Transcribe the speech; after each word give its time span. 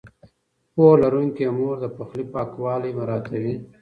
پوهه 0.73 0.95
لرونکې 1.01 1.45
مور 1.57 1.75
د 1.81 1.85
پخلي 1.97 2.25
پاکوالی 2.33 2.91
مراعتوي. 2.99 3.55